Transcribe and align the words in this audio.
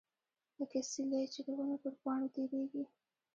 لکه 0.57 0.79
سیلۍ 0.89 1.23
چې 1.33 1.39
د 1.45 1.47
ونو 1.57 1.75
پر 1.83 1.93
پاڼو 2.03 2.27
تیریږي. 2.35 2.83